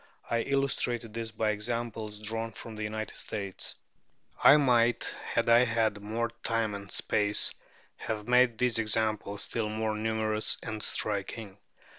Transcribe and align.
I 0.31 0.39
illustrated 0.39 1.13
this 1.13 1.29
by 1.29 1.51
examples 1.51 2.19
drawn 2.19 2.53
from 2.53 2.75
the 2.75 2.81
United 2.81 3.15
States. 3.17 3.75
I 4.43 4.57
might, 4.57 5.15
had 5.23 5.47
I 5.47 5.63
had 5.63 6.01
more 6.01 6.31
time 6.41 6.73
and 6.73 6.91
space, 6.91 7.53
have 7.97 8.27
made 8.27 8.57
these 8.57 8.79
examples 8.79 9.43
still 9.43 9.69
more 9.69 9.93
numerous 9.95 10.57
and 10.63 10.81
striking. 10.81 11.59